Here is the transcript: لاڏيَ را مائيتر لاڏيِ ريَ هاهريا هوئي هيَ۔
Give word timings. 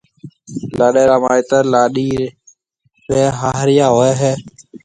لاڏيَ 0.77 1.03
را 1.09 1.17
مائيتر 1.23 1.63
لاڏيِ 1.73 2.07
ريَ 3.09 3.23
هاهريا 3.39 3.87
هوئي 3.93 4.13
هيَ۔ 4.21 4.33